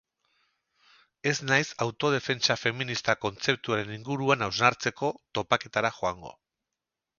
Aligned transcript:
Ez 1.31 1.33
naiz 1.49 1.67
autodefentsa 1.85 2.57
feminista 2.63 3.15
kontzeptuaren 3.27 3.93
inguruan 3.99 4.49
hausnartzeko 4.49 5.13
topaketara 5.41 5.93
joango. 6.01 6.37